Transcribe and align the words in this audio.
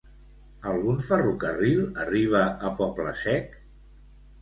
Algun 0.71 0.97
ferrocarril 1.09 1.85
arriba 2.07 2.43
a 2.49 2.75
Poble 2.83 3.17
Sec? 3.29 3.57